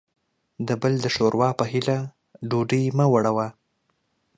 د 0.67 0.69
بل 0.81 0.93
د 1.03 1.05
ښور 1.15 1.33
وا 1.39 1.49
په 1.59 1.65
هيله 1.71 1.97
ډوډۍ 2.49 2.83
مه 2.97 3.05
وړوه. 3.13 3.47